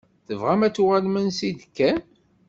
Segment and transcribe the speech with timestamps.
[0.27, 1.99] Tebɣam ad tuɣalem ansa i d-tekkam?